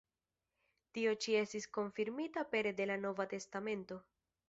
Tio 0.97 1.11
ĉi 1.25 1.35
estis 1.43 1.69
konfirmita 1.79 2.47
pere 2.57 2.75
de 2.83 2.91
la 2.93 3.01
Nova 3.07 3.33
Testamento. 3.37 4.05